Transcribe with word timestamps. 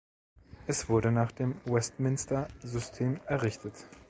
Es 0.65 0.89
wurde 0.89 1.11
nach 1.11 1.31
dem 1.31 1.53
Westminster-System 1.65 3.19
errichtet. 3.27 3.85